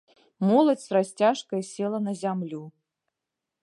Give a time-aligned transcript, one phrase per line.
[0.51, 2.63] Моладзь з расцяжкай села на зямлю.